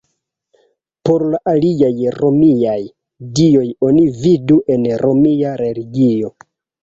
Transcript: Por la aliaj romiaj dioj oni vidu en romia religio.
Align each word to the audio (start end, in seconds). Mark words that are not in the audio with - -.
Por 1.09 1.25
la 1.33 1.39
aliaj 1.51 1.91
romiaj 2.15 2.77
dioj 3.41 3.67
oni 3.89 4.03
vidu 4.23 4.59
en 4.77 4.87
romia 5.05 5.55
religio. 5.63 6.35